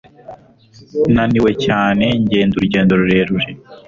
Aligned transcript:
Naniwe 1.13 1.51
cyane 1.65 2.05
ngenda 2.23 2.53
urugendo 2.55 2.91
rurerure. 2.99 3.49